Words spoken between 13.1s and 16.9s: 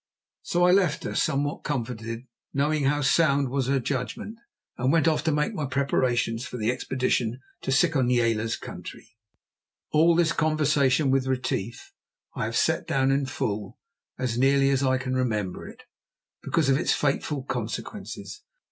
in full, as nearly as I can remember it, because of